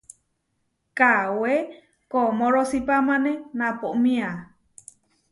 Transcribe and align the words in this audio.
Kawé 0.97 1.53
koʼmorosípamane 2.11 3.31
naʼpomiá. 3.57 4.27